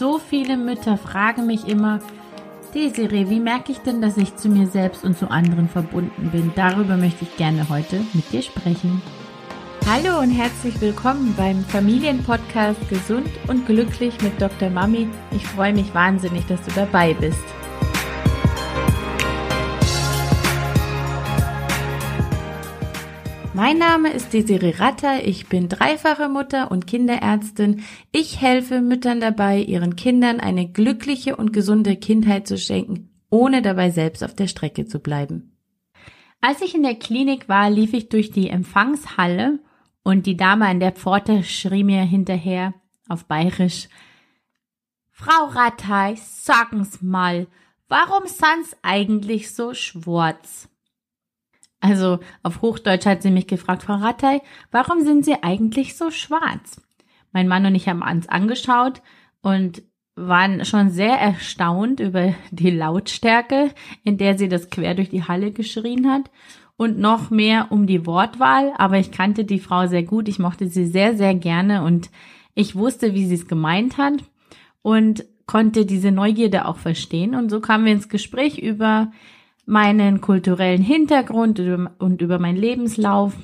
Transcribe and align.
So 0.00 0.18
viele 0.18 0.56
Mütter 0.56 0.96
fragen 0.96 1.46
mich 1.46 1.68
immer, 1.68 1.98
Desiree, 2.74 3.28
wie 3.28 3.38
merke 3.38 3.70
ich 3.70 3.80
denn, 3.80 4.00
dass 4.00 4.16
ich 4.16 4.34
zu 4.34 4.48
mir 4.48 4.66
selbst 4.66 5.04
und 5.04 5.18
zu 5.18 5.30
anderen 5.30 5.68
verbunden 5.68 6.30
bin? 6.30 6.52
Darüber 6.56 6.96
möchte 6.96 7.24
ich 7.24 7.36
gerne 7.36 7.68
heute 7.68 8.00
mit 8.14 8.32
dir 8.32 8.40
sprechen. 8.40 9.02
Hallo 9.86 10.20
und 10.20 10.30
herzlich 10.30 10.80
willkommen 10.80 11.34
beim 11.36 11.62
Familienpodcast 11.66 12.88
Gesund 12.88 13.28
und 13.46 13.66
Glücklich 13.66 14.18
mit 14.22 14.40
Dr. 14.40 14.70
Mami. 14.70 15.06
Ich 15.32 15.46
freue 15.46 15.74
mich 15.74 15.94
wahnsinnig, 15.94 16.46
dass 16.46 16.62
du 16.62 16.70
dabei 16.74 17.12
bist. 17.12 17.44
Mein 23.60 23.76
Name 23.76 24.10
ist 24.10 24.32
Desiree 24.32 24.76
Ratter, 24.78 25.22
ich 25.22 25.48
bin 25.48 25.68
dreifache 25.68 26.30
Mutter 26.30 26.70
und 26.70 26.86
Kinderärztin. 26.86 27.84
Ich 28.10 28.40
helfe 28.40 28.80
Müttern 28.80 29.20
dabei, 29.20 29.58
ihren 29.58 29.96
Kindern 29.96 30.40
eine 30.40 30.66
glückliche 30.66 31.36
und 31.36 31.52
gesunde 31.52 31.96
Kindheit 31.96 32.48
zu 32.48 32.56
schenken, 32.56 33.10
ohne 33.28 33.60
dabei 33.60 33.90
selbst 33.90 34.24
auf 34.24 34.34
der 34.34 34.46
Strecke 34.46 34.86
zu 34.86 34.98
bleiben. 34.98 35.58
Als 36.40 36.62
ich 36.62 36.74
in 36.74 36.82
der 36.82 36.94
Klinik 36.94 37.50
war, 37.50 37.68
lief 37.68 37.92
ich 37.92 38.08
durch 38.08 38.30
die 38.30 38.48
Empfangshalle 38.48 39.58
und 40.04 40.24
die 40.24 40.38
Dame 40.38 40.64
an 40.64 40.80
der 40.80 40.92
Pforte 40.92 41.44
schrie 41.44 41.84
mir 41.84 42.00
hinterher 42.00 42.72
auf 43.10 43.26
Bayerisch, 43.26 43.90
Frau 45.10 45.48
Rattay, 45.50 46.16
sagen's 46.16 47.02
mal, 47.02 47.46
warum 47.88 48.26
sind's 48.26 48.74
eigentlich 48.80 49.54
so 49.54 49.74
schwarz? 49.74 50.69
Also 51.80 52.18
auf 52.42 52.62
Hochdeutsch 52.62 53.06
hat 53.06 53.22
sie 53.22 53.30
mich 53.30 53.46
gefragt, 53.46 53.82
Frau 53.82 53.94
Rattay, 53.94 54.42
warum 54.70 55.02
sind 55.02 55.24
Sie 55.24 55.42
eigentlich 55.42 55.96
so 55.96 56.10
schwarz? 56.10 56.80
Mein 57.32 57.48
Mann 57.48 57.64
und 57.64 57.74
ich 57.74 57.88
haben 57.88 58.02
uns 58.02 58.28
angeschaut 58.28 59.00
und 59.40 59.82
waren 60.14 60.64
schon 60.64 60.90
sehr 60.90 61.14
erstaunt 61.14 62.00
über 62.00 62.34
die 62.50 62.70
Lautstärke, 62.70 63.70
in 64.04 64.18
der 64.18 64.36
sie 64.36 64.48
das 64.48 64.68
quer 64.68 64.94
durch 64.94 65.08
die 65.08 65.24
Halle 65.24 65.52
geschrien 65.52 66.10
hat 66.10 66.30
und 66.76 66.98
noch 66.98 67.30
mehr 67.30 67.68
um 67.70 67.86
die 67.86 68.06
Wortwahl, 68.06 68.72
aber 68.76 68.98
ich 68.98 69.12
kannte 69.12 69.44
die 69.44 69.60
Frau 69.60 69.86
sehr 69.86 70.02
gut, 70.02 70.28
ich 70.28 70.38
mochte 70.38 70.66
sie 70.66 70.86
sehr, 70.86 71.16
sehr 71.16 71.34
gerne 71.34 71.84
und 71.84 72.10
ich 72.54 72.74
wusste, 72.74 73.14
wie 73.14 73.26
sie 73.26 73.34
es 73.34 73.48
gemeint 73.48 73.96
hat 73.96 74.14
und 74.82 75.24
konnte 75.46 75.84
diese 75.84 76.10
Neugierde 76.10 76.66
auch 76.66 76.76
verstehen. 76.76 77.34
Und 77.34 77.50
so 77.50 77.60
kamen 77.60 77.84
wir 77.84 77.92
ins 77.92 78.08
Gespräch 78.08 78.58
über 78.58 79.10
meinen 79.70 80.20
kulturellen 80.20 80.82
Hintergrund 80.82 81.60
und 81.60 82.20
über 82.20 82.40
meinen 82.40 82.56
Lebenslauf. 82.56 83.34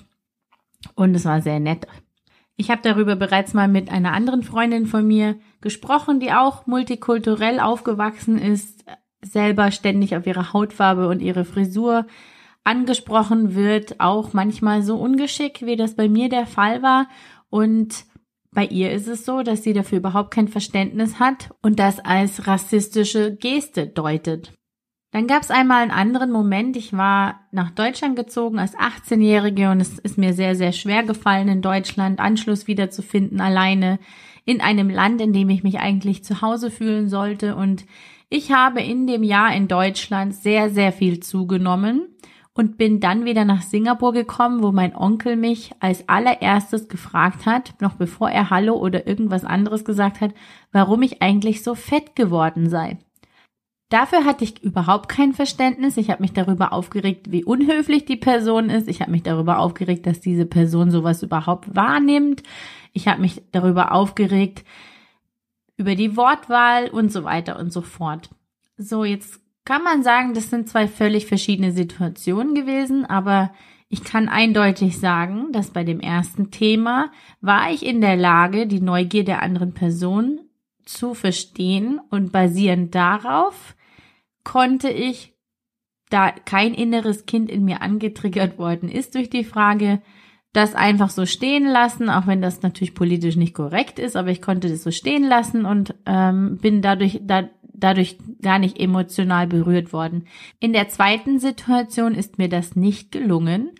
Und 0.96 1.14
es 1.14 1.24
war 1.24 1.40
sehr 1.40 1.60
nett. 1.60 1.86
Ich 2.56 2.70
habe 2.70 2.82
darüber 2.82 3.14
bereits 3.14 3.54
mal 3.54 3.68
mit 3.68 3.90
einer 3.92 4.12
anderen 4.12 4.42
Freundin 4.42 4.86
von 4.86 5.06
mir 5.06 5.36
gesprochen, 5.60 6.18
die 6.18 6.32
auch 6.32 6.66
multikulturell 6.66 7.60
aufgewachsen 7.60 8.38
ist, 8.38 8.84
selber 9.22 9.70
ständig 9.70 10.16
auf 10.16 10.26
ihre 10.26 10.52
Hautfarbe 10.52 11.08
und 11.08 11.22
ihre 11.22 11.44
Frisur 11.44 12.06
angesprochen 12.64 13.54
wird, 13.54 14.00
auch 14.00 14.32
manchmal 14.32 14.82
so 14.82 14.96
ungeschickt, 14.96 15.64
wie 15.64 15.76
das 15.76 15.94
bei 15.94 16.08
mir 16.08 16.28
der 16.28 16.46
Fall 16.46 16.82
war. 16.82 17.08
Und 17.50 18.04
bei 18.50 18.64
ihr 18.64 18.90
ist 18.90 19.06
es 19.06 19.24
so, 19.24 19.42
dass 19.42 19.62
sie 19.62 19.74
dafür 19.74 19.98
überhaupt 19.98 20.32
kein 20.32 20.48
Verständnis 20.48 21.20
hat 21.20 21.50
und 21.62 21.78
das 21.78 22.00
als 22.00 22.48
rassistische 22.48 23.36
Geste 23.36 23.86
deutet. 23.86 24.55
Dann 25.16 25.28
gab 25.28 25.42
es 25.42 25.50
einmal 25.50 25.80
einen 25.80 25.92
anderen 25.92 26.30
Moment. 26.30 26.76
Ich 26.76 26.92
war 26.92 27.40
nach 27.50 27.70
Deutschland 27.70 28.16
gezogen 28.16 28.58
als 28.58 28.76
18-Jährige 28.76 29.70
und 29.70 29.80
es 29.80 29.98
ist 29.98 30.18
mir 30.18 30.34
sehr, 30.34 30.54
sehr 30.54 30.72
schwer 30.72 31.04
gefallen, 31.04 31.48
in 31.48 31.62
Deutschland 31.62 32.20
Anschluss 32.20 32.66
wiederzufinden, 32.66 33.40
alleine 33.40 33.98
in 34.44 34.60
einem 34.60 34.90
Land, 34.90 35.22
in 35.22 35.32
dem 35.32 35.48
ich 35.48 35.62
mich 35.62 35.78
eigentlich 35.78 36.22
zu 36.22 36.42
Hause 36.42 36.70
fühlen 36.70 37.08
sollte. 37.08 37.56
Und 37.56 37.86
ich 38.28 38.52
habe 38.52 38.82
in 38.82 39.06
dem 39.06 39.22
Jahr 39.22 39.56
in 39.56 39.68
Deutschland 39.68 40.34
sehr, 40.34 40.68
sehr 40.68 40.92
viel 40.92 41.20
zugenommen 41.20 42.08
und 42.52 42.76
bin 42.76 43.00
dann 43.00 43.24
wieder 43.24 43.46
nach 43.46 43.62
Singapur 43.62 44.12
gekommen, 44.12 44.62
wo 44.62 44.70
mein 44.70 44.94
Onkel 44.94 45.36
mich 45.36 45.70
als 45.80 46.10
allererstes 46.10 46.88
gefragt 46.88 47.46
hat, 47.46 47.80
noch 47.80 47.94
bevor 47.94 48.28
er 48.28 48.50
Hallo 48.50 48.74
oder 48.74 49.06
irgendwas 49.06 49.46
anderes 49.46 49.86
gesagt 49.86 50.20
hat, 50.20 50.34
warum 50.72 51.00
ich 51.00 51.22
eigentlich 51.22 51.62
so 51.62 51.74
fett 51.74 52.16
geworden 52.16 52.68
sei. 52.68 52.98
Dafür 53.88 54.24
hatte 54.24 54.42
ich 54.42 54.62
überhaupt 54.64 55.08
kein 55.08 55.32
Verständnis. 55.32 55.96
Ich 55.96 56.10
habe 56.10 56.22
mich 56.22 56.32
darüber 56.32 56.72
aufgeregt, 56.72 57.30
wie 57.30 57.44
unhöflich 57.44 58.04
die 58.04 58.16
Person 58.16 58.68
ist. 58.68 58.88
Ich 58.88 59.00
habe 59.00 59.12
mich 59.12 59.22
darüber 59.22 59.58
aufgeregt, 59.58 60.06
dass 60.06 60.20
diese 60.20 60.44
Person 60.44 60.90
sowas 60.90 61.22
überhaupt 61.22 61.76
wahrnimmt. 61.76 62.42
Ich 62.92 63.06
habe 63.06 63.20
mich 63.20 63.42
darüber 63.52 63.92
aufgeregt, 63.92 64.64
über 65.76 65.94
die 65.94 66.16
Wortwahl 66.16 66.88
und 66.88 67.12
so 67.12 67.22
weiter 67.22 67.58
und 67.58 67.72
so 67.72 67.80
fort. 67.80 68.30
So, 68.76 69.04
jetzt 69.04 69.40
kann 69.64 69.82
man 69.82 70.02
sagen, 70.02 70.34
das 70.34 70.50
sind 70.50 70.68
zwei 70.68 70.88
völlig 70.88 71.26
verschiedene 71.26 71.72
Situationen 71.72 72.54
gewesen, 72.54 73.04
aber 73.04 73.52
ich 73.88 74.02
kann 74.02 74.28
eindeutig 74.28 74.98
sagen, 74.98 75.52
dass 75.52 75.70
bei 75.70 75.84
dem 75.84 76.00
ersten 76.00 76.50
Thema 76.50 77.12
war 77.40 77.70
ich 77.70 77.86
in 77.86 78.00
der 78.00 78.16
Lage, 78.16 78.66
die 78.66 78.80
Neugier 78.80 79.24
der 79.24 79.42
anderen 79.42 79.74
Person 79.74 80.40
zu 80.86 81.14
verstehen 81.14 82.00
und 82.10 82.32
basierend 82.32 82.94
darauf 82.94 83.76
konnte 84.44 84.88
ich, 84.88 85.34
da 86.08 86.30
kein 86.30 86.72
inneres 86.72 87.26
Kind 87.26 87.50
in 87.50 87.64
mir 87.64 87.82
angetriggert 87.82 88.58
worden 88.58 88.88
ist 88.88 89.16
durch 89.16 89.28
die 89.28 89.44
Frage, 89.44 90.00
das 90.52 90.74
einfach 90.74 91.10
so 91.10 91.26
stehen 91.26 91.66
lassen, 91.66 92.08
auch 92.08 92.26
wenn 92.26 92.40
das 92.40 92.62
natürlich 92.62 92.94
politisch 92.94 93.36
nicht 93.36 93.54
korrekt 93.54 93.98
ist, 93.98 94.16
aber 94.16 94.30
ich 94.30 94.40
konnte 94.40 94.70
das 94.70 94.84
so 94.84 94.90
stehen 94.90 95.24
lassen 95.24 95.66
und 95.66 95.94
ähm, 96.06 96.56
bin 96.58 96.80
dadurch 96.80 97.20
da, 97.22 97.50
dadurch 97.62 98.16
gar 98.40 98.58
nicht 98.58 98.78
emotional 98.80 99.46
berührt 99.48 99.92
worden. 99.92 100.26
In 100.60 100.72
der 100.72 100.88
zweiten 100.88 101.40
Situation 101.40 102.14
ist 102.14 102.38
mir 102.38 102.48
das 102.48 102.74
nicht 102.74 103.12
gelungen, 103.12 103.72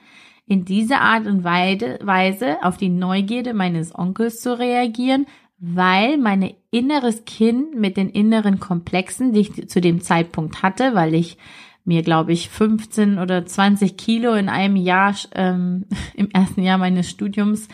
in 0.47 0.65
dieser 0.65 1.01
Art 1.01 1.27
und 1.27 1.45
Weise 1.45 2.59
auf 2.63 2.77
die 2.77 2.89
Neugierde 2.89 3.55
meines 3.55 3.95
Onkels 3.95 4.41
zu 4.41 4.57
reagieren, 4.59 5.27
weil 5.59 6.19
mein 6.19 6.55
inneres 6.71 7.25
Kind 7.25 7.75
mit 7.75 7.97
den 7.97 8.11
inneren 8.11 8.61
Komplexen, 8.61 9.33
die 9.33 9.41
ich 9.41 9.69
zu 9.69 9.81
dem 9.81 10.01
Zeitpunkt 10.01 10.63
hatte, 10.63 10.95
weil 10.95 11.15
ich 11.15 11.39
mir, 11.85 12.03
glaube 12.03 12.33
ich, 12.33 12.51
15 12.51 13.19
oder 13.19 13.47
20 13.47 13.97
Kilo 13.97 14.35
in 14.35 14.49
einem 14.49 14.77
Jahr, 14.77 15.15
ähm, 15.35 15.87
im 16.15 16.31
ersten 16.31 16.63
Jahr 16.63 16.79
meines 16.79 17.09
Studiums, 17.09 17.69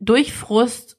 durch 0.00 0.32
Frust 0.32 0.98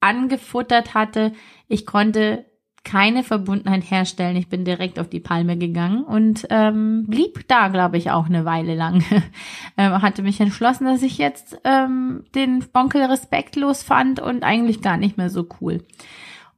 angefuttert 0.00 0.94
hatte. 0.94 1.32
Ich 1.68 1.86
konnte 1.86 2.46
keine 2.84 3.22
Verbundenheit 3.22 3.90
herstellen. 3.90 4.36
Ich 4.36 4.48
bin 4.48 4.64
direkt 4.64 4.98
auf 4.98 5.08
die 5.08 5.20
Palme 5.20 5.58
gegangen 5.58 6.02
und 6.02 6.46
ähm, 6.50 7.04
blieb 7.06 7.46
da, 7.46 7.68
glaube 7.68 7.98
ich, 7.98 8.10
auch 8.10 8.26
eine 8.26 8.44
Weile 8.44 8.74
lang. 8.74 9.04
ähm, 9.76 10.02
hatte 10.02 10.22
mich 10.22 10.40
entschlossen, 10.40 10.86
dass 10.86 11.02
ich 11.02 11.18
jetzt 11.18 11.58
ähm, 11.64 12.24
den 12.34 12.64
Bonkel 12.72 13.02
respektlos 13.02 13.82
fand 13.82 14.20
und 14.20 14.44
eigentlich 14.44 14.80
gar 14.80 14.96
nicht 14.96 15.18
mehr 15.18 15.28
so 15.28 15.46
cool. 15.60 15.84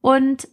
Und 0.01 0.49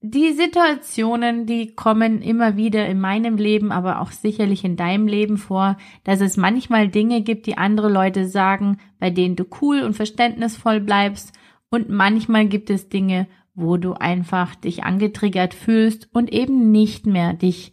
die 0.00 0.32
Situationen, 0.32 1.46
die 1.46 1.74
kommen 1.74 2.20
immer 2.20 2.56
wieder 2.56 2.86
in 2.86 3.00
meinem 3.00 3.36
Leben, 3.36 3.72
aber 3.72 4.00
auch 4.00 4.10
sicherlich 4.10 4.64
in 4.64 4.76
deinem 4.76 5.08
Leben 5.08 5.36
vor, 5.38 5.76
dass 6.04 6.20
es 6.20 6.36
manchmal 6.36 6.88
Dinge 6.88 7.22
gibt, 7.22 7.46
die 7.46 7.58
andere 7.58 7.88
Leute 7.88 8.26
sagen, 8.28 8.78
bei 8.98 9.10
denen 9.10 9.36
du 9.36 9.44
cool 9.60 9.82
und 9.82 9.94
verständnisvoll 9.94 10.80
bleibst. 10.80 11.32
Und 11.70 11.88
manchmal 11.90 12.46
gibt 12.46 12.70
es 12.70 12.88
Dinge, 12.88 13.26
wo 13.56 13.78
du 13.78 13.94
einfach 13.94 14.54
dich 14.54 14.84
angetriggert 14.84 15.54
fühlst 15.54 16.08
und 16.12 16.32
eben 16.32 16.70
nicht 16.70 17.06
mehr 17.06 17.32
dich 17.32 17.72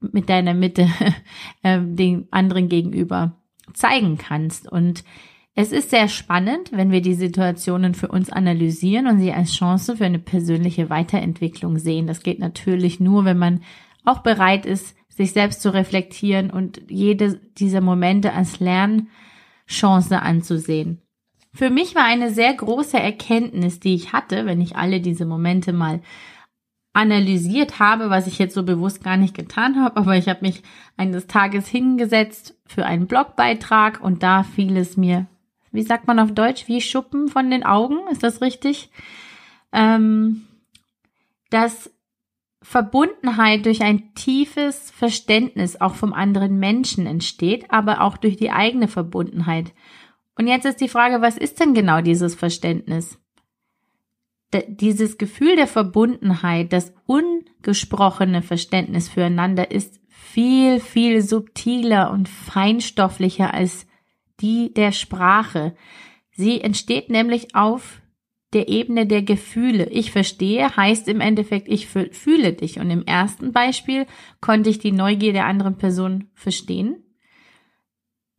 mit 0.00 0.28
deiner 0.28 0.54
Mitte 0.54 0.88
äh, 1.62 1.80
den 1.80 2.26
anderen 2.30 2.68
gegenüber 2.68 3.36
zeigen 3.72 4.18
kannst. 4.18 4.70
Und 4.70 5.04
es 5.54 5.72
ist 5.72 5.90
sehr 5.90 6.08
spannend, 6.08 6.72
wenn 6.72 6.90
wir 6.90 7.00
die 7.00 7.14
Situationen 7.14 7.94
für 7.94 8.08
uns 8.08 8.30
analysieren 8.30 9.06
und 9.06 9.20
sie 9.20 9.32
als 9.32 9.52
Chance 9.52 9.96
für 9.96 10.04
eine 10.04 10.18
persönliche 10.18 10.90
Weiterentwicklung 10.90 11.78
sehen. 11.78 12.06
Das 12.06 12.22
geht 12.22 12.40
natürlich 12.40 13.00
nur, 13.00 13.24
wenn 13.24 13.38
man 13.38 13.62
auch 14.04 14.18
bereit 14.18 14.66
ist, 14.66 14.96
sich 15.08 15.32
selbst 15.32 15.60
zu 15.60 15.72
reflektieren 15.72 16.50
und 16.50 16.82
jede 16.88 17.40
dieser 17.58 17.80
Momente 17.80 18.32
als 18.32 18.58
Lernchance 18.58 20.20
anzusehen. 20.20 21.02
Für 21.52 21.70
mich 21.70 21.94
war 21.94 22.04
eine 22.04 22.30
sehr 22.30 22.54
große 22.54 22.98
Erkenntnis, 22.98 23.80
die 23.80 23.94
ich 23.94 24.12
hatte, 24.12 24.46
wenn 24.46 24.60
ich 24.60 24.76
alle 24.76 25.00
diese 25.00 25.26
Momente 25.26 25.72
mal 25.72 26.00
analysiert 26.92 27.78
habe, 27.78 28.10
was 28.10 28.26
ich 28.26 28.38
jetzt 28.38 28.54
so 28.54 28.64
bewusst 28.64 29.04
gar 29.04 29.16
nicht 29.16 29.34
getan 29.34 29.80
habe, 29.82 29.96
aber 29.96 30.16
ich 30.16 30.28
habe 30.28 30.40
mich 30.42 30.62
eines 30.96 31.26
Tages 31.26 31.68
hingesetzt 31.68 32.56
für 32.66 32.84
einen 32.84 33.06
Blogbeitrag 33.06 34.00
und 34.02 34.22
da 34.22 34.42
fiel 34.42 34.76
es 34.76 34.96
mir, 34.96 35.26
wie 35.70 35.82
sagt 35.82 36.08
man 36.08 36.18
auf 36.18 36.32
Deutsch, 36.32 36.66
wie 36.66 36.80
Schuppen 36.80 37.28
von 37.28 37.50
den 37.50 37.64
Augen, 37.64 37.98
ist 38.10 38.24
das 38.24 38.40
richtig? 38.40 38.90
Ähm, 39.72 40.42
dass 41.50 41.92
Verbundenheit 42.62 43.66
durch 43.66 43.82
ein 43.82 44.14
tiefes 44.14 44.90
Verständnis 44.90 45.80
auch 45.80 45.94
vom 45.94 46.12
anderen 46.12 46.58
Menschen 46.58 47.06
entsteht, 47.06 47.70
aber 47.70 48.00
auch 48.00 48.16
durch 48.16 48.36
die 48.36 48.50
eigene 48.50 48.88
Verbundenheit. 48.88 49.72
Und 50.40 50.46
jetzt 50.46 50.64
ist 50.64 50.80
die 50.80 50.88
Frage, 50.88 51.20
was 51.20 51.36
ist 51.36 51.60
denn 51.60 51.74
genau 51.74 52.00
dieses 52.00 52.34
Verständnis? 52.34 53.18
dieses 54.68 55.18
Gefühl 55.18 55.54
der 55.54 55.66
Verbundenheit, 55.66 56.72
das 56.72 56.94
ungesprochene 57.04 58.40
Verständnis 58.40 59.08
füreinander 59.08 59.70
ist 59.70 60.00
viel, 60.08 60.80
viel 60.80 61.20
subtiler 61.20 62.10
und 62.10 62.28
feinstofflicher 62.28 63.52
als 63.52 63.86
die 64.40 64.72
der 64.72 64.92
Sprache. 64.92 65.76
Sie 66.32 66.62
entsteht 66.62 67.10
nämlich 67.10 67.54
auf 67.54 68.00
der 68.54 68.68
Ebene 68.68 69.06
der 69.06 69.22
Gefühle. 69.22 69.90
Ich 69.90 70.10
verstehe 70.10 70.74
heißt 70.74 71.06
im 71.06 71.20
Endeffekt, 71.20 71.68
ich 71.68 71.86
fühle 71.86 72.54
dich. 72.54 72.80
Und 72.80 72.90
im 72.90 73.04
ersten 73.04 73.52
Beispiel 73.52 74.06
konnte 74.40 74.70
ich 74.70 74.78
die 74.78 74.90
Neugier 74.90 75.34
der 75.34 75.44
anderen 75.44 75.76
Person 75.76 76.30
verstehen 76.32 77.04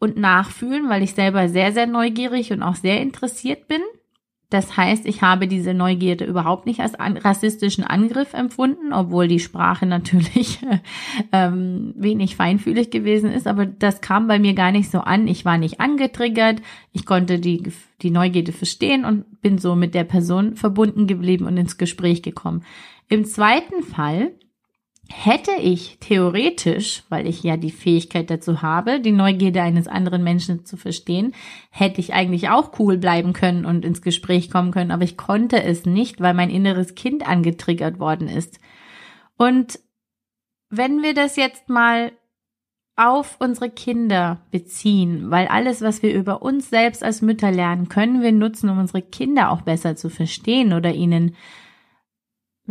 und 0.02 0.18
nachfühlen, 0.18 0.90
weil 0.90 1.04
ich 1.04 1.14
selber 1.14 1.48
sehr, 1.48 1.72
sehr 1.72 1.86
neugierig 1.86 2.52
und 2.52 2.64
auch 2.64 2.76
sehr 2.76 3.00
interessiert 3.02 3.68
bin. 3.68 3.82
Das 4.50 4.76
heißt, 4.76 5.06
ich 5.06 5.22
habe 5.22 5.48
diese 5.48 5.74
Neugierde 5.74 6.26
überhaupt 6.26 6.66
nicht 6.66 6.82
als 6.82 6.96
an, 6.96 7.16
rassistischen 7.16 7.86
Angriff 7.86 8.34
empfunden, 8.34 8.92
obwohl 8.92 9.30
die 9.30 9.40
Sprache 9.40 9.86
natürlich 9.86 10.60
ähm, 11.32 11.94
wenig 11.96 12.36
feinfühlig 12.36 12.90
gewesen 12.90 13.32
ist. 13.32 13.48
Aber 13.48 13.66
das 13.68 14.02
kam 14.02 14.28
bei 14.28 14.40
mir 14.40 14.54
gar 14.54 14.72
nicht 14.72 14.90
so 14.92 15.00
an. 15.00 15.28
Ich 15.28 15.46
war 15.46 15.60
nicht 15.60 15.80
angetriggert. 15.80 16.62
Ich 16.92 17.06
konnte 17.06 17.40
die, 17.40 17.72
die 18.02 18.12
Neugierde 18.12 18.52
verstehen 18.52 19.06
und 19.06 19.42
bin 19.42 19.60
so 19.60 19.76
mit 19.76 19.94
der 19.94 20.04
Person 20.04 20.56
verbunden 20.56 21.06
geblieben 21.06 21.46
und 21.46 21.56
ins 21.58 21.78
Gespräch 21.78 22.24
gekommen. 22.24 22.66
Im 23.08 23.24
zweiten 23.24 23.84
Fall 23.84 24.32
hätte 25.12 25.52
ich 25.52 25.98
theoretisch, 26.00 27.04
weil 27.10 27.28
ich 27.28 27.44
ja 27.44 27.58
die 27.58 27.72
Fähigkeit 27.72 28.30
dazu 28.30 28.62
habe, 28.62 29.00
die 29.00 29.12
Neugierde 29.12 29.62
eines 29.62 29.88
anderen 29.88 30.24
Menschen 30.24 30.66
zu 30.66 30.78
verstehen, 30.78 31.34
hätte 31.70 32.00
ich 32.00 32.14
eigentlich 32.14 32.50
auch 32.50 32.80
cool 32.80 32.98
bleiben 32.98 33.34
können 33.34 33.66
und 33.66 33.86
ins 33.86 34.02
Gespräch 34.02 34.50
kommen 34.50 34.72
können, 34.72 34.92
aber 34.92 35.04
ich 35.04 35.18
konnte 35.18 35.62
es 35.62 35.86
nicht, 35.86 36.22
weil 36.22 36.34
mein 36.34 36.50
inneres 36.50 36.96
Kind 36.96 37.28
angetriggert 37.28 38.00
worden 38.00 38.28
ist. 38.28 38.60
Und 39.38 39.80
wenn 40.70 41.04
wir 41.04 41.14
das 41.14 41.36
jetzt 41.36 41.70
mal 41.70 42.12
auf 42.96 43.38
unsere 43.40 43.70
Kinder 43.70 44.42
beziehen, 44.52 45.32
weil 45.32 45.48
alles, 45.48 45.82
was 45.82 46.04
wir 46.04 46.14
über 46.14 46.42
uns 46.42 46.70
selbst 46.70 47.04
als 47.04 47.22
Mütter 47.22 47.52
lernen, 47.52 47.90
können 47.90 48.22
wir 48.22 48.32
nutzen, 48.32 48.70
um 48.70 48.80
unsere 48.80 49.02
Kinder 49.02 49.52
auch 49.52 49.62
besser 49.62 49.96
zu 49.96 50.10
verstehen 50.10 50.74
oder 50.74 50.94
ihnen 50.94 51.36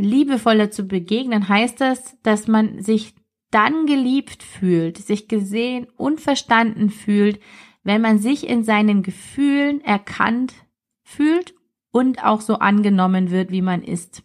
liebevoller 0.03 0.71
zu 0.71 0.85
begegnen, 0.85 1.49
heißt 1.49 1.81
das, 1.81 2.17
dass 2.23 2.49
man 2.49 2.83
sich 2.83 3.15
dann 3.51 3.87
geliebt 3.87 4.43
fühlt, 4.43 4.99
sich 4.99 5.29
gesehen 5.29 5.87
und 5.97 6.21
verstanden 6.21 6.91
fühlt, 6.91 7.41
wenn 7.83 8.01
man 8.01 8.19
sich 8.19 8.49
in 8.49 8.63
seinen 8.63 9.03
Gefühlen 9.03 9.81
erkannt 9.81 10.55
fühlt 11.03 11.55
und 11.91 12.25
auch 12.25 12.41
so 12.41 12.57
angenommen 12.57 13.31
wird, 13.31 13.51
wie 13.51 13.63
man 13.63 13.83
ist. 13.83 14.23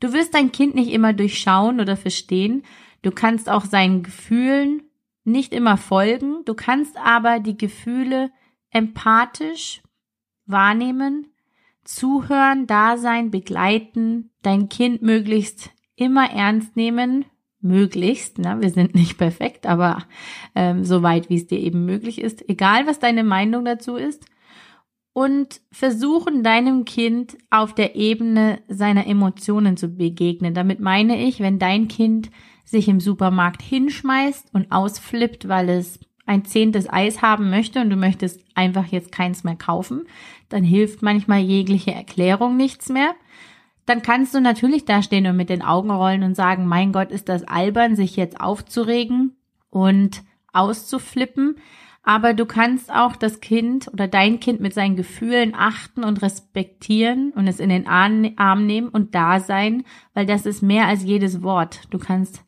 Du 0.00 0.12
wirst 0.12 0.34
dein 0.34 0.52
Kind 0.52 0.74
nicht 0.74 0.90
immer 0.90 1.12
durchschauen 1.12 1.80
oder 1.80 1.96
verstehen, 1.96 2.64
du 3.02 3.10
kannst 3.10 3.48
auch 3.48 3.64
seinen 3.64 4.02
Gefühlen 4.02 4.82
nicht 5.24 5.52
immer 5.52 5.76
folgen, 5.76 6.44
du 6.44 6.54
kannst 6.54 6.96
aber 6.96 7.38
die 7.38 7.56
Gefühle 7.56 8.30
empathisch 8.70 9.82
wahrnehmen, 10.46 11.26
zuhören, 11.88 12.66
da 12.66 12.98
sein, 12.98 13.30
begleiten, 13.30 14.30
dein 14.42 14.68
Kind 14.68 15.00
möglichst 15.00 15.70
immer 15.96 16.30
ernst 16.30 16.76
nehmen, 16.76 17.24
möglichst, 17.60 18.38
ne? 18.38 18.58
wir 18.60 18.70
sind 18.70 18.94
nicht 18.94 19.16
perfekt, 19.16 19.66
aber 19.66 20.04
ähm, 20.54 20.84
so 20.84 21.02
weit, 21.02 21.30
wie 21.30 21.36
es 21.36 21.46
dir 21.46 21.58
eben 21.58 21.86
möglich 21.86 22.20
ist, 22.20 22.48
egal 22.48 22.86
was 22.86 22.98
deine 22.98 23.24
Meinung 23.24 23.64
dazu 23.64 23.96
ist, 23.96 24.26
und 25.14 25.62
versuchen 25.72 26.44
deinem 26.44 26.84
Kind 26.84 27.36
auf 27.50 27.74
der 27.74 27.96
Ebene 27.96 28.60
seiner 28.68 29.06
Emotionen 29.08 29.76
zu 29.76 29.88
begegnen. 29.88 30.54
Damit 30.54 30.78
meine 30.78 31.20
ich, 31.20 31.40
wenn 31.40 31.58
dein 31.58 31.88
Kind 31.88 32.30
sich 32.64 32.86
im 32.86 33.00
Supermarkt 33.00 33.62
hinschmeißt 33.62 34.54
und 34.54 34.70
ausflippt, 34.70 35.48
weil 35.48 35.70
es 35.70 35.98
ein 36.28 36.44
zehntes 36.44 36.88
Eis 36.88 37.22
haben 37.22 37.50
möchte 37.50 37.80
und 37.80 37.90
du 37.90 37.96
möchtest 37.96 38.40
einfach 38.54 38.86
jetzt 38.86 39.12
keins 39.12 39.44
mehr 39.44 39.56
kaufen, 39.56 40.06
dann 40.48 40.62
hilft 40.62 41.02
manchmal 41.02 41.40
jegliche 41.40 41.92
Erklärung 41.92 42.56
nichts 42.56 42.88
mehr. 42.88 43.14
Dann 43.86 44.02
kannst 44.02 44.34
du 44.34 44.40
natürlich 44.40 44.84
da 44.84 45.02
stehen 45.02 45.26
und 45.26 45.36
mit 45.36 45.48
den 45.48 45.62
Augen 45.62 45.90
rollen 45.90 46.22
und 46.22 46.34
sagen, 46.34 46.66
mein 46.66 46.92
Gott, 46.92 47.10
ist 47.10 47.28
das 47.28 47.44
albern, 47.44 47.96
sich 47.96 48.16
jetzt 48.16 48.40
aufzuregen 48.40 49.36
und 49.70 50.22
auszuflippen. 50.52 51.56
Aber 52.02 52.34
du 52.34 52.44
kannst 52.44 52.92
auch 52.92 53.16
das 53.16 53.40
Kind 53.40 53.88
oder 53.88 54.06
dein 54.06 54.40
Kind 54.40 54.60
mit 54.60 54.74
seinen 54.74 54.96
Gefühlen 54.96 55.54
achten 55.54 56.04
und 56.04 56.20
respektieren 56.20 57.32
und 57.32 57.46
es 57.46 57.60
in 57.60 57.70
den 57.70 57.86
Arm 57.86 58.66
nehmen 58.66 58.88
und 58.88 59.14
da 59.14 59.40
sein, 59.40 59.84
weil 60.12 60.26
das 60.26 60.44
ist 60.44 60.62
mehr 60.62 60.86
als 60.86 61.04
jedes 61.04 61.42
Wort. 61.42 61.80
Du 61.90 61.98
kannst 61.98 62.42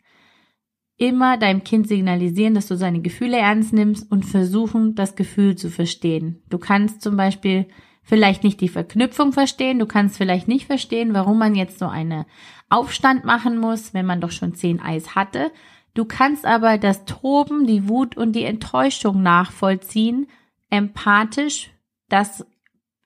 immer 1.00 1.38
deinem 1.38 1.64
Kind 1.64 1.88
signalisieren, 1.88 2.54
dass 2.54 2.68
du 2.68 2.76
seine 2.76 3.00
Gefühle 3.00 3.38
ernst 3.38 3.72
nimmst 3.72 4.12
und 4.12 4.26
versuchen, 4.26 4.94
das 4.94 5.16
Gefühl 5.16 5.56
zu 5.56 5.70
verstehen. 5.70 6.42
Du 6.50 6.58
kannst 6.58 7.00
zum 7.00 7.16
Beispiel 7.16 7.66
vielleicht 8.02 8.44
nicht 8.44 8.60
die 8.60 8.68
Verknüpfung 8.68 9.32
verstehen, 9.32 9.78
du 9.78 9.86
kannst 9.86 10.18
vielleicht 10.18 10.46
nicht 10.46 10.66
verstehen, 10.66 11.14
warum 11.14 11.38
man 11.38 11.54
jetzt 11.54 11.78
so 11.78 11.86
eine 11.86 12.26
Aufstand 12.68 13.24
machen 13.24 13.58
muss, 13.58 13.94
wenn 13.94 14.04
man 14.04 14.20
doch 14.20 14.30
schon 14.30 14.54
zehn 14.54 14.78
Eis 14.78 15.14
hatte. 15.14 15.50
Du 15.94 16.04
kannst 16.04 16.44
aber 16.44 16.76
das 16.76 17.06
Toben, 17.06 17.66
die 17.66 17.88
Wut 17.88 18.18
und 18.18 18.32
die 18.32 18.44
Enttäuschung 18.44 19.22
nachvollziehen, 19.22 20.26
empathisch 20.68 21.70
das 22.10 22.46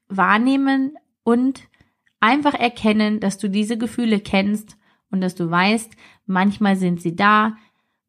wahrnehmen 0.09 0.97
und 1.23 1.63
einfach 2.19 2.55
erkennen, 2.55 3.21
dass 3.21 3.39
du 3.39 3.49
diese 3.49 3.79
Gefühle 3.79 4.19
kennst 4.19 4.77
und 5.13 5.21
dass 5.21 5.37
du 5.37 5.49
weißt, 5.49 5.93
manchmal 6.27 6.75
sind 6.75 7.01
sie 7.01 7.15
da, 7.15 7.57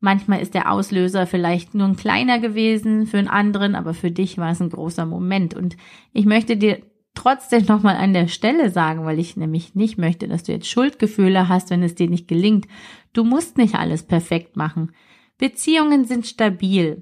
Manchmal 0.06 0.40
ist 0.40 0.54
der 0.54 0.72
Auslöser 0.72 1.26
vielleicht 1.26 1.74
nur 1.74 1.88
ein 1.88 1.96
kleiner 1.96 2.38
gewesen 2.38 3.08
für 3.08 3.18
einen 3.18 3.28
anderen, 3.28 3.74
aber 3.74 3.96
für 3.96 4.12
dich 4.12 4.38
war 4.38 4.52
es 4.52 4.62
ein 4.62 4.70
großer 4.70 5.08
Moment. 5.08 5.56
Und 5.56 5.78
ich 6.14 6.28
möchte 6.28 6.58
dir 6.58 6.84
trotzdem 7.16 7.66
nochmal 7.66 7.96
an 7.96 8.14
der 8.14 8.28
Stelle 8.28 8.70
sagen, 8.70 9.04
weil 9.04 9.18
ich 9.18 9.36
nämlich 9.36 9.74
nicht 9.74 9.98
möchte, 9.98 10.28
dass 10.28 10.44
du 10.44 10.52
jetzt 10.52 10.70
Schuldgefühle 10.70 11.50
hast, 11.50 11.72
wenn 11.72 11.82
es 11.82 11.96
dir 11.96 12.08
nicht 12.08 12.28
gelingt. 12.28 12.68
Du 13.14 13.24
musst 13.24 13.58
nicht 13.58 13.74
alles 13.74 14.04
perfekt 14.04 14.56
machen. 14.56 14.92
Beziehungen 15.40 16.06
sind 16.06 16.28
stabil. 16.28 17.02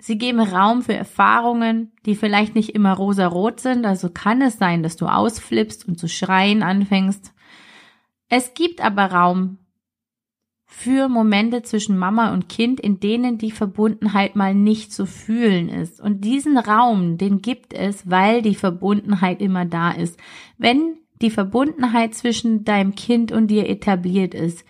Sie 0.00 0.18
geben 0.18 0.40
Raum 0.40 0.82
für 0.82 0.94
Erfahrungen, 0.94 1.92
die 2.04 2.16
vielleicht 2.16 2.56
nicht 2.56 2.70
immer 2.70 2.94
rosarot 2.94 3.60
sind, 3.60 3.86
also 3.86 4.10
kann 4.10 4.42
es 4.42 4.58
sein, 4.58 4.82
dass 4.82 4.96
du 4.96 5.06
ausflippst 5.06 5.86
und 5.86 6.00
zu 6.00 6.08
schreien 6.08 6.64
anfängst. 6.64 7.32
Es 8.28 8.54
gibt 8.54 8.84
aber 8.84 9.04
Raum 9.04 9.58
für 10.72 11.08
Momente 11.08 11.62
zwischen 11.62 11.98
Mama 11.98 12.32
und 12.32 12.48
Kind, 12.48 12.78
in 12.78 13.00
denen 13.00 13.38
die 13.38 13.50
Verbundenheit 13.50 14.36
mal 14.36 14.54
nicht 14.54 14.92
zu 14.92 15.04
fühlen 15.04 15.68
ist. 15.68 16.00
Und 16.00 16.24
diesen 16.24 16.56
Raum, 16.56 17.18
den 17.18 17.42
gibt 17.42 17.74
es, 17.74 18.08
weil 18.08 18.40
die 18.40 18.54
Verbundenheit 18.54 19.42
immer 19.42 19.64
da 19.64 19.90
ist. 19.90 20.16
Wenn 20.58 20.94
die 21.20 21.30
Verbundenheit 21.30 22.14
zwischen 22.14 22.64
deinem 22.64 22.94
Kind 22.94 23.32
und 23.32 23.48
dir 23.48 23.68
etabliert 23.68 24.32
ist, 24.32 24.64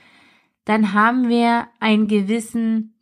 dann 0.64 0.94
haben 0.94 1.28
wir 1.28 1.68
einen 1.80 2.08
gewissen, 2.08 2.94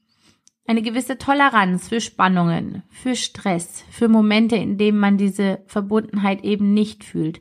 eine 0.66 0.82
gewisse 0.82 1.18
Toleranz 1.18 1.88
für 1.88 2.00
Spannungen, 2.00 2.82
für 2.90 3.14
Stress, 3.14 3.84
für 3.90 4.08
Momente, 4.08 4.56
in 4.56 4.76
denen 4.76 4.98
man 4.98 5.16
diese 5.16 5.60
Verbundenheit 5.66 6.42
eben 6.44 6.74
nicht 6.74 7.04
fühlt. 7.04 7.40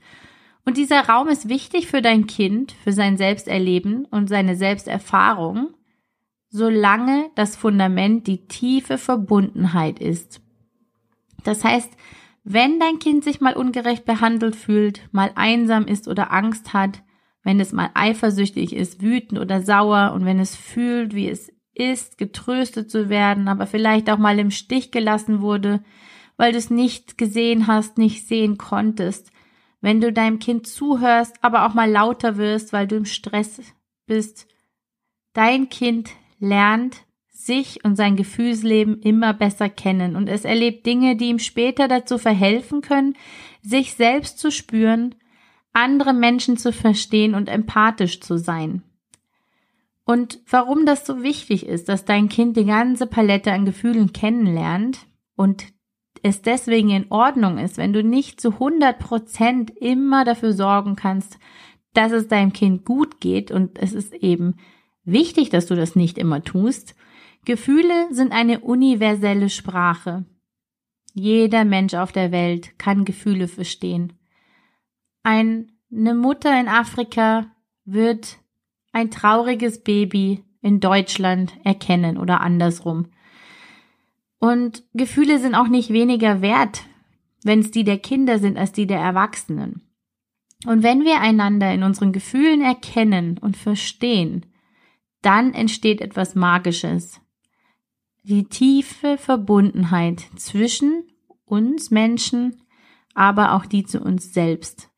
Und 0.68 0.76
dieser 0.76 1.08
Raum 1.08 1.30
ist 1.30 1.48
wichtig 1.48 1.88
für 1.88 2.02
dein 2.02 2.28
Kind, 2.28 2.74
für 2.84 2.92
sein 2.92 3.16
Selbsterleben 3.16 4.04
und 4.04 4.28
seine 4.28 4.58
Selbsterfahrung, 4.58 5.70
solange 6.50 7.30
das 7.36 7.56
Fundament 7.56 8.28
die 8.28 8.48
tiefe 8.48 8.98
Verbundenheit 8.98 10.00
ist. 10.00 10.42
Das 11.46 11.64
heißt, 11.64 11.90
wenn 12.44 12.82
dein 12.82 13.00
Kind 13.00 13.24
sich 13.24 13.40
mal 13.40 13.54
ungerecht 13.54 14.04
behandelt 14.04 14.58
fühlt, 14.58 15.08
mal 15.14 15.32
einsam 15.36 15.86
ist 15.86 16.10
oder 16.10 16.34
Angst 16.34 16.74
hat, 16.74 17.02
wenn 17.44 17.62
es 17.62 17.72
mal 17.72 17.90
eifersüchtig 17.94 18.76
ist, 18.76 19.02
wütend 19.02 19.40
oder 19.40 19.62
sauer 19.62 20.12
und 20.14 20.26
wenn 20.26 20.42
es 20.42 20.54
fühlt, 20.54 21.16
wie 21.16 21.30
es 21.30 21.50
ist, 21.76 22.18
getröstet 22.18 22.92
zu 22.92 23.08
werden, 23.08 23.48
aber 23.48 23.68
vielleicht 23.68 24.10
auch 24.10 24.18
mal 24.18 24.38
im 24.38 24.52
Stich 24.52 24.92
gelassen 24.92 25.40
wurde, 25.40 25.82
weil 26.36 26.52
du 26.52 26.58
es 26.58 26.70
nicht 26.70 27.18
gesehen 27.18 27.68
hast, 27.68 27.98
nicht 27.98 28.28
sehen 28.28 28.58
konntest, 28.58 29.32
wenn 29.82 30.02
du 30.02 30.12
deinem 30.12 30.40
Kind 30.40 30.68
zuhörst, 30.68 31.36
aber 31.42 31.66
auch 31.66 31.74
mal 31.74 31.90
lauter 31.90 32.38
wirst, 32.38 32.74
weil 32.74 32.88
du 32.88 32.96
im 32.96 33.06
Stress 33.06 33.62
bist. 34.06 34.48
Dein 35.34 35.70
Kind 35.70 36.10
lernt 36.40 37.06
sich 37.30 37.84
und 37.86 37.96
sein 37.96 38.16
Gefühlsleben 38.16 39.02
immer 39.02 39.34
besser 39.34 39.70
kennen 39.70 40.16
und 40.16 40.28
es 40.28 40.44
erlebt 40.44 40.86
Dinge, 40.86 41.16
die 41.16 41.30
ihm 41.30 41.40
später 41.40 41.88
dazu 41.88 42.18
verhelfen 42.18 42.82
können, 42.82 43.16
sich 43.62 43.94
selbst 43.94 44.40
zu 44.40 44.52
spüren, 44.52 45.16
andere 45.74 46.14
Menschen 46.14 46.58
zu 46.58 46.74
verstehen 46.74 47.36
und 47.36 47.50
empathisch 47.50 48.20
zu 48.20 48.38
sein. 48.38 48.82
Und 50.04 50.40
warum 50.50 50.86
das 50.86 51.06
so 51.06 51.22
wichtig 51.22 51.66
ist, 51.66 51.90
dass 51.90 52.06
dein 52.06 52.30
Kind 52.30 52.58
die 52.58 52.66
ganze 52.66 53.08
Palette 53.08 53.52
an 53.52 53.66
Gefühlen 53.66 54.14
kennenlernt 54.14 55.06
und 55.36 55.66
es 56.24 56.42
deswegen 56.42 56.90
in 56.90 57.12
Ordnung 57.12 57.58
ist, 57.58 57.78
wenn 57.78 57.94
du 57.94 58.04
nicht 58.04 58.40
zu 58.42 58.54
100 58.54 59.00
Prozent 59.00 59.72
immer 59.72 60.26
dafür 60.26 60.54
sorgen 60.54 60.96
kannst, 60.96 61.40
dass 61.94 62.12
es 62.12 62.28
deinem 62.28 62.54
Kind 62.54 62.86
gut 62.86 63.20
geht 63.20 63.52
und 63.52 63.80
es 63.80 63.94
ist 63.94 64.14
eben 64.14 64.56
wichtig, 65.04 65.50
dass 65.50 65.66
du 65.66 65.76
das 65.76 65.96
nicht 65.96 66.18
immer 66.18 66.44
tust. 66.44 66.96
Gefühle 67.46 68.14
sind 68.14 68.34
eine 68.34 68.60
universelle 68.60 69.50
Sprache. 69.50 70.26
Jeder 71.14 71.66
Mensch 71.66 71.96
auf 71.96 72.12
der 72.12 72.32
Welt 72.32 72.78
kann 72.78 73.06
Gefühle 73.06 73.48
verstehen. 73.48 74.14
Ein, 75.24 75.72
eine 75.92 76.14
Mutter 76.14 76.60
in 76.60 76.68
Afrika 76.68 77.48
wird 77.86 78.38
ein 78.92 79.10
trauriges 79.10 79.84
Baby 79.84 80.44
in 80.62 80.80
Deutschland 80.80 81.54
erkennen 81.64 82.18
oder 82.18 82.42
andersrum. 82.42 83.08
Und 84.40 84.84
Gefühle 84.94 85.40
sind 85.40 85.56
auch 85.56 85.68
nicht 85.68 85.92
weniger 85.92 86.42
wert, 86.42 86.84
wenn 87.44 87.60
es 87.60 87.72
die 87.72 87.84
der 87.84 87.98
Kinder 87.98 88.40
sind, 88.40 88.58
als 88.58 88.72
die 88.72 88.88
der 88.88 89.00
Erwachsenen. 89.00 89.82
Und 90.66 90.84
wenn 90.84 91.04
wir 91.04 91.22
einander 91.22 91.74
in 91.74 91.84
unseren 91.84 92.12
Gefühlen 92.12 92.62
erkennen 92.62 93.38
und 93.38 93.58
verstehen, 93.58 94.46
dann 95.22 95.54
entsteht 95.54 96.02
etwas 96.02 96.36
Magisches. 96.36 97.22
Die 98.24 98.46
tiefe 98.46 99.18
Verbundenheit 99.18 100.26
zwischen 100.36 101.04
uns 101.46 101.92
Menschen, 101.92 102.62
aber 103.14 103.54
auch 103.54 103.66
die 103.66 103.86
zu 103.86 104.02
uns 104.02 104.34
selbst. 104.34 104.90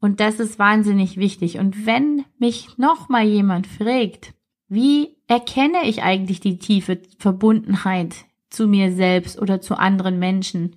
Und 0.00 0.20
das 0.20 0.40
ist 0.40 0.58
wahnsinnig 0.58 1.16
wichtig. 1.16 1.58
Und 1.58 1.84
wenn 1.84 2.24
mich 2.38 2.78
nochmal 2.78 3.26
jemand 3.26 3.66
fragt, 3.66 4.34
wie 4.68 5.16
erkenne 5.26 5.84
ich 5.84 6.02
eigentlich 6.02 6.40
die 6.40 6.58
tiefe 6.58 7.02
Verbundenheit 7.18 8.24
zu 8.50 8.66
mir 8.66 8.92
selbst 8.92 9.40
oder 9.40 9.60
zu 9.60 9.78
anderen 9.78 10.18
Menschen? 10.18 10.76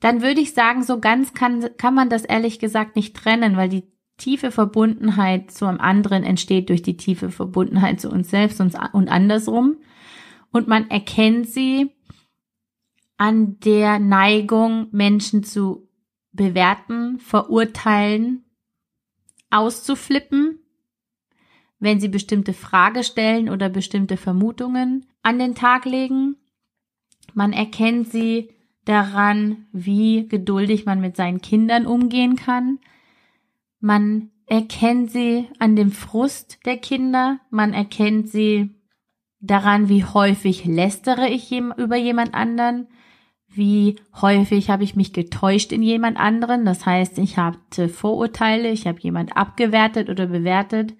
Dann 0.00 0.22
würde 0.22 0.40
ich 0.40 0.54
sagen, 0.54 0.82
so 0.82 0.98
ganz 0.98 1.34
kann, 1.34 1.68
kann 1.76 1.94
man 1.94 2.08
das 2.08 2.24
ehrlich 2.24 2.58
gesagt 2.58 2.96
nicht 2.96 3.14
trennen, 3.14 3.56
weil 3.56 3.68
die 3.68 3.84
tiefe 4.16 4.50
Verbundenheit 4.50 5.50
zu 5.50 5.66
einem 5.66 5.80
anderen 5.80 6.24
entsteht 6.24 6.68
durch 6.68 6.82
die 6.82 6.96
tiefe 6.96 7.30
Verbundenheit 7.30 8.00
zu 8.00 8.10
uns 8.10 8.30
selbst 8.30 8.60
und, 8.60 8.76
und 8.92 9.08
andersrum. 9.08 9.76
Und 10.50 10.68
man 10.68 10.90
erkennt 10.90 11.48
sie 11.48 11.90
an 13.16 13.58
der 13.60 13.98
Neigung, 13.98 14.88
Menschen 14.90 15.44
zu 15.44 15.88
bewerten, 16.32 17.18
verurteilen, 17.18 18.44
auszuflippen, 19.50 20.58
wenn 21.78 22.00
sie 22.00 22.08
bestimmte 22.08 22.52
Frage 22.52 23.04
stellen 23.04 23.48
oder 23.48 23.68
bestimmte 23.68 24.16
Vermutungen 24.16 25.06
an 25.22 25.38
den 25.38 25.54
Tag 25.54 25.84
legen. 25.84 26.36
Man 27.34 27.52
erkennt 27.52 28.10
sie 28.10 28.50
daran, 28.84 29.66
wie 29.72 30.28
geduldig 30.28 30.86
man 30.86 31.00
mit 31.00 31.16
seinen 31.16 31.40
Kindern 31.40 31.86
umgehen 31.86 32.36
kann. 32.36 32.78
Man 33.80 34.30
erkennt 34.46 35.10
sie 35.10 35.48
an 35.58 35.76
dem 35.76 35.90
Frust 35.90 36.64
der 36.66 36.76
Kinder. 36.76 37.40
Man 37.50 37.72
erkennt 37.72 38.28
sie 38.28 38.70
daran, 39.40 39.88
wie 39.88 40.04
häufig 40.04 40.64
lästere 40.64 41.28
ich 41.28 41.52
über 41.52 41.96
jemand 41.96 42.34
anderen. 42.34 42.88
Wie 43.48 43.96
häufig 44.20 44.70
habe 44.70 44.84
ich 44.84 44.96
mich 44.96 45.12
getäuscht 45.12 45.72
in 45.72 45.82
jemand 45.82 46.18
anderen? 46.18 46.64
Das 46.64 46.86
heißt, 46.86 47.18
ich 47.18 47.36
hatte 47.36 47.88
Vorurteile, 47.88 48.70
ich 48.70 48.86
habe 48.86 49.00
jemand 49.00 49.36
abgewertet 49.36 50.08
oder 50.08 50.26
bewertet. 50.26 50.94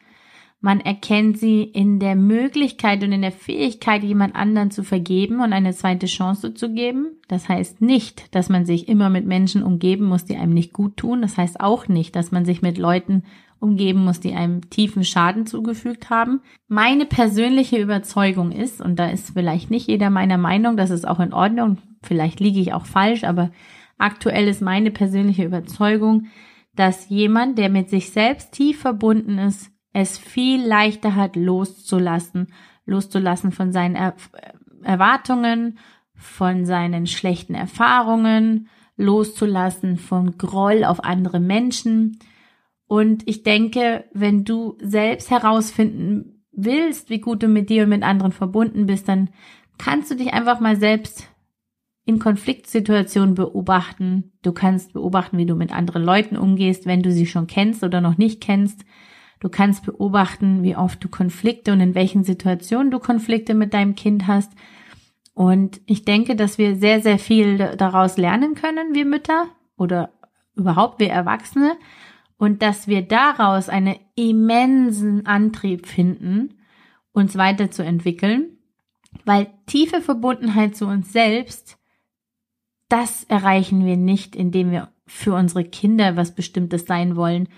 Man 0.65 0.79
erkennt 0.79 1.39
sie 1.39 1.65
in 1.65 1.99
der 1.99 2.15
Möglichkeit 2.15 3.03
und 3.03 3.11
in 3.11 3.23
der 3.23 3.33
Fähigkeit, 3.33 4.05
jemand 4.05 4.37
anderen 4.37 4.71
zu 4.71 4.85
vergeben 4.85 5.41
und 5.41 5.53
eine 5.53 5.73
zweite 5.73 6.07
Chance 6.07 6.55
zu 6.55 6.73
geben. 6.73 7.17
Das 7.27 7.49
heißt 7.49 7.83
nicht, 7.83 8.33
dass 8.33 8.49
man 8.49 8.65
sich 8.65 8.89
immer 8.89 9.11
mit 9.11 9.27
Menschen 9.27 9.65
umgeben 9.65 10.05
muss, 10.05 10.25
die 10.25 10.37
einem 10.37 10.55
nicht 10.55 10.73
gut 10.73 10.97
tun. 10.97 11.21
Das 11.21 11.37
heißt 11.37 11.61
auch 11.61 11.89
nicht, 11.89 12.15
dass 12.15 12.31
man 12.31 12.45
sich 12.45 12.63
mit 12.63 12.79
Leuten 12.79 13.25
umgeben 13.59 14.05
muss, 14.05 14.21
die 14.21 14.35
einem 14.35 14.71
tiefen 14.71 15.03
Schaden 15.03 15.47
zugefügt 15.47 16.11
haben. 16.11 16.43
Meine 16.69 17.07
persönliche 17.07 17.79
Überzeugung 17.79 18.53
ist, 18.53 18.81
und 18.81 19.01
da 19.01 19.11
ist 19.11 19.33
vielleicht 19.33 19.69
nicht 19.69 19.89
jeder 19.89 20.11
meiner 20.11 20.39
Meinung, 20.39 20.77
das 20.77 20.91
ist 20.91 21.09
auch 21.09 21.19
in 21.19 21.33
Ordnung, 21.33 21.79
vielleicht 22.05 22.39
liege 22.39 22.61
ich 22.61 22.73
auch 22.73 22.87
falsch, 22.87 23.25
aber 23.25 23.51
aktuell 23.99 24.47
ist 24.47 24.63
meine 24.63 24.93
persönliche 24.93 25.45
Überzeugung, 25.45 26.27
dass 26.77 27.09
jemand, 27.09 27.59
der 27.59 27.69
mit 27.69 27.91
sich 27.91 28.11
selbst 28.11 28.53
tief 28.53 28.81
verbunden 28.81 29.39
ist, 29.39 29.72
es 29.93 30.19
viel 30.19 30.65
leichter 30.65 31.15
hat, 31.15 31.37
loszulassen, 31.37 32.49
loszulassen 32.87 33.53
von 33.53 33.73
seinen 33.73 33.95
er 33.95 34.15
Erwartungen, 34.83 35.79
von 36.15 36.67
seinen 36.67 37.07
schlechten 37.07 37.55
Erfahrungen, 37.55 38.69
loszulassen 38.97 39.97
von 39.97 40.39
Groll 40.39 40.85
auf 40.85 41.05
andere 41.05 41.41
Menschen. 41.41 42.19
Und 42.87 43.23
ich 43.29 43.43
denke, 43.43 44.05
wenn 44.13 44.45
du 44.45 44.77
selbst 44.81 45.31
herausfinden 45.31 46.45
willst, 46.53 47.11
wie 47.11 47.21
gut 47.21 47.43
du 47.43 47.49
mit 47.49 47.71
dir 47.71 47.85
und 47.85 47.91
mit 47.91 48.03
anderen 48.03 48.33
verbunden 48.33 48.87
bist, 48.87 49.09
dann 49.09 49.31
kannst 49.79 50.11
du 50.11 50.15
dich 50.15 50.33
einfach 50.33 50.61
mal 50.61 50.77
selbst 50.77 51.29
in 52.05 52.19
Konfliktsituationen 52.19 53.35
beobachten. 53.35 54.33
Du 54.43 54.53
kannst 54.53 54.93
beobachten, 54.93 55.39
wie 55.39 55.47
du 55.47 55.55
mit 55.55 55.73
anderen 55.73 56.03
Leuten 56.03 56.37
umgehst, 56.37 56.87
wenn 56.87 57.03
du 57.03 57.13
sie 57.13 57.27
schon 57.27 57.47
kennst 57.47 57.85
oder 57.85 58.01
noch 58.01 58.19
nicht 58.19 58.41
kennst. 58.41 58.85
Du 59.43 59.49
kannst 59.49 59.85
beobachten, 59.85 60.63
wie 60.63 60.77
oft 60.77 61.03
du 61.03 61.09
Konflikte 61.09 61.73
und 61.73 61.81
in 61.81 61.97
welchen 61.97 62.23
Situationen 62.23 62.93
du 62.93 63.01
Konflikte 63.01 63.55
mit 63.55 63.75
deinem 63.75 63.97
Kind 63.97 64.29
hast. 64.29 64.53
Und 65.35 65.81
ich 65.87 66.05
denke, 66.05 66.37
dass 66.37 66.59
wir 66.59 66.77
sehr, 66.77 67.01
sehr 67.01 67.19
viel 67.19 67.59
daraus 67.77 68.17
lernen 68.17 68.55
können, 68.55 68.95
wir 68.95 69.05
Mütter 69.05 69.49
oder 69.77 70.13
überhaupt 70.55 71.01
wir 71.01 71.11
Erwachsene. 71.11 71.73
Und 72.37 72.63
dass 72.63 72.87
wir 72.87 73.03
daraus 73.03 73.69
einen 73.69 73.97
immensen 74.15 75.27
Antrieb 75.27 75.89
finden, 75.89 76.61
uns 77.11 77.37
weiterzuentwickeln. 77.37 78.59
Weil 79.25 79.49
tiefe 79.67 80.03
Verbundenheit 80.03 80.77
zu 80.77 80.87
uns 80.87 81.13
selbst, 81.13 81.79
das 82.89 83.25
erreichen 83.25 83.85
wir 83.87 83.97
nicht, 83.97 84.37
indem 84.37 84.71
wir 84.71 84.93
für 85.05 85.35
unsere 85.35 85.65
Kinder 85.65 86.15
was 86.15 86.33
Bestimmtes 86.33 86.87
sein 86.87 87.17
wollen, 87.17 87.49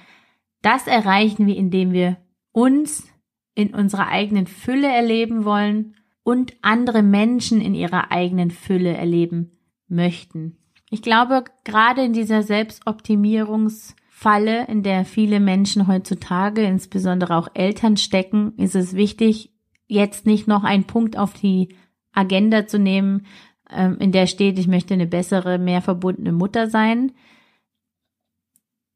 das 0.64 0.86
erreichen 0.86 1.46
wir, 1.46 1.56
indem 1.56 1.92
wir 1.92 2.16
uns 2.52 3.06
in 3.54 3.74
unserer 3.74 4.08
eigenen 4.08 4.46
Fülle 4.46 4.88
erleben 4.88 5.44
wollen 5.44 5.96
und 6.22 6.54
andere 6.62 7.02
Menschen 7.02 7.60
in 7.60 7.74
ihrer 7.74 8.10
eigenen 8.10 8.50
Fülle 8.50 8.94
erleben 8.94 9.58
möchten. 9.88 10.56
Ich 10.90 11.02
glaube, 11.02 11.44
gerade 11.64 12.02
in 12.04 12.12
dieser 12.12 12.42
Selbstoptimierungsfalle, 12.42 14.66
in 14.66 14.82
der 14.82 15.04
viele 15.04 15.38
Menschen 15.40 15.86
heutzutage, 15.86 16.62
insbesondere 16.62 17.36
auch 17.36 17.48
Eltern 17.54 17.96
stecken, 17.96 18.54
ist 18.56 18.74
es 18.74 18.94
wichtig, 18.94 19.52
jetzt 19.86 20.26
nicht 20.26 20.48
noch 20.48 20.64
einen 20.64 20.84
Punkt 20.84 21.18
auf 21.18 21.34
die 21.34 21.74
Agenda 22.12 22.66
zu 22.66 22.78
nehmen, 22.78 23.26
ähm, 23.70 23.96
in 23.98 24.12
der 24.12 24.26
steht, 24.26 24.58
ich 24.58 24.68
möchte 24.68 24.94
eine 24.94 25.06
bessere, 25.06 25.58
mehr 25.58 25.82
verbundene 25.82 26.32
Mutter 26.32 26.70
sein, 26.70 27.12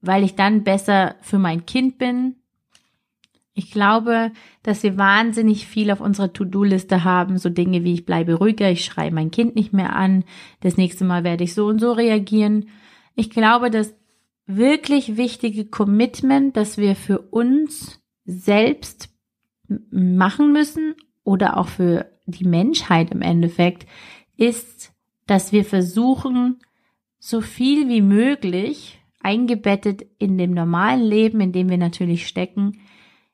weil 0.01 0.25
ich 0.25 0.35
dann 0.35 0.65
besser 0.65 1.17
für 1.21 1.39
mein 1.39 1.67
Kind 1.67 1.99
bin. 1.99 2.37
Ich 3.55 3.73
glaube, 3.73 4.31
dass 4.63 4.85
wir 4.85 4.97
wahnsinnig 4.97 5.67
viel 5.67 5.91
auf 5.91 6.01
unserer 6.01 6.33
To-Do-Liste 6.33 7.03
haben, 7.03 7.39
so 7.39 7.49
Dinge 7.49 7.83
wie 7.83 7.95
ich 7.95 8.07
bleibe 8.07 8.35
ruhiger, 8.35 8.71
ich 8.71 8.85
schreie 8.85 9.11
mein 9.11 9.33
Kind 9.33 9.57
nicht 9.57 9.73
mehr 9.73 9.97
an, 9.97 10.25
das 10.61 10.77
nächste 10.77 11.05
Mal 11.05 11.25
werde 11.25 11.45
ich 11.45 11.55
so 11.55 11.67
und 11.67 11.81
so 11.81 11.93
reagieren. 11.93 12.69
Ich 13.17 13.31
glaube, 13.31 13.71
das 13.71 13.97
wirklich 14.47 15.17
wichtige 15.17 15.67
Commitment, 15.67 16.57
das 16.57 16.79
wir 16.79 16.95
für 16.95 17.19
uns 17.19 18.01
selbst 18.25 19.11
machen 19.91 20.53
müssen 20.53 20.95
oder 21.25 21.57
auch 21.57 21.69
für 21.69 22.07
die 22.27 22.47
Menschheit 22.47 23.11
im 23.11 23.23
Endeffekt, 23.23 23.87
ist, 24.37 24.93
dass 25.27 25.53
wir 25.53 25.65
versuchen, 25.65 26.61
so 27.19 27.41
viel 27.41 27.89
wie 27.89 28.03
möglich 28.03 29.01
eingebettet 29.21 30.07
in 30.19 30.39
dem 30.39 30.53
normalen 30.53 31.03
Leben, 31.03 31.41
in 31.41 31.53
dem 31.53 31.69
wir 31.69 31.79
natürlich 31.79 32.27
stecken, 32.27 32.79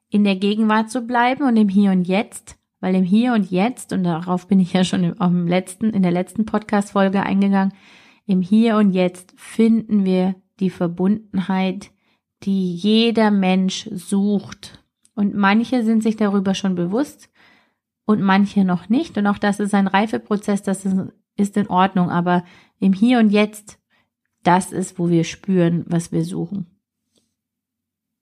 in 0.09 0.25
der 0.25 0.37
Gegenwart 0.37 0.91
zu 0.91 1.03
bleiben 1.03 1.45
und 1.45 1.57
im 1.57 1.69
Hier 1.69 1.91
und 1.91 2.07
Jetzt, 2.07 2.57
weil 2.81 2.95
im 2.95 3.05
Hier 3.05 3.33
und 3.33 3.51
Jetzt, 3.51 3.93
und 3.93 4.05
darauf 4.05 4.47
bin 4.47 4.61
ich 4.61 4.73
ja 4.73 4.85
schon 4.85 5.05
im, 5.05 5.47
letzten, 5.47 5.91
in 5.91 6.03
der 6.03 6.13
letzten 6.13 6.47
Podcast-Folge 6.47 7.23
eingegangen, 7.23 7.73
im 8.27 8.41
Hier 8.41 8.77
und 8.77 8.93
Jetzt 8.93 9.35
finden 9.37 10.05
wir 10.05 10.35
die 10.61 10.71
Verbundenheit, 10.71 11.91
die 12.45 12.75
jeder 12.75 13.31
Mensch 13.31 13.89
sucht. 13.93 14.85
Und 15.15 15.35
manche 15.35 15.83
sind 15.83 16.03
sich 16.03 16.17
darüber 16.17 16.55
schon 16.55 16.75
bewusst 16.75 17.31
und 18.07 18.21
manche 18.21 18.65
noch 18.65 18.89
nicht. 18.89 19.17
Und 19.19 19.27
auch 19.27 19.39
das 19.39 19.61
ist 19.61 19.75
ein 19.75 19.87
Reifeprozess, 19.87 20.63
das 20.63 20.87
ist 21.37 21.57
in 21.57 21.69
Ordnung. 21.69 22.11
Aber 22.11 22.45
im 22.79 22.93
Hier 22.93 23.19
und 23.19 23.31
Jetzt 23.31 23.79
das 24.45 24.73
ist, 24.73 24.99
wo 24.99 25.09
wir 25.09 25.25
spüren, 25.25 25.85
was 25.89 26.13
wir 26.13 26.25
suchen. 26.25 26.67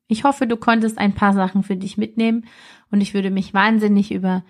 Ich 0.08 0.24
hoffe, 0.24 0.46
du 0.46 0.56
konntest 0.56 0.98
ein 0.98 1.14
paar 1.14 1.32
Sachen 1.32 1.62
für 1.62 1.76
dich 1.76 1.96
mitnehmen 1.96 2.46
und 2.90 3.00
ich 3.00 3.14
würde 3.14 3.30
mich 3.30 3.54
wahnsinnig 3.54 4.12
über 4.12 4.44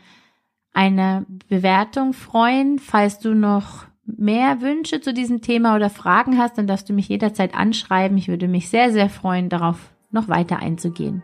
eine 0.73 1.27
Bewertung 1.49 2.13
freuen. 2.13 2.79
Falls 2.79 3.19
du 3.19 3.35
noch 3.35 3.87
mehr 4.05 4.61
Wünsche 4.61 5.01
zu 5.01 5.15
diesem 5.15 5.41
Thema 5.41 5.77
oder 5.77 5.91
Fragen 5.91 6.39
hast, 6.39 6.59
dann 6.59 6.67
darfst 6.67 6.89
du 6.89 6.93
mich 6.93 7.09
jederzeit 7.09 7.55
anschreiben. 7.55 8.17
Ich 8.19 8.29
würde 8.29 8.49
mich 8.49 8.69
sehr, 8.69 8.91
sehr 8.91 9.09
freuen, 9.09 9.49
darauf 9.49 9.91
noch 10.11 10.29
weiter 10.29 10.59
einzugehen. 10.59 11.23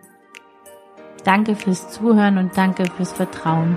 Danke 1.25 1.57
fürs 1.57 1.90
Zuhören 1.90 2.38
und 2.38 2.57
danke 2.57 2.85
fürs 2.97 3.12
Vertrauen. 3.12 3.76